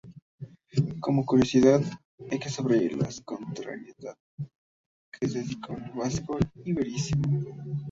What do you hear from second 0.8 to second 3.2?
Como curiosidad hay que subrayar la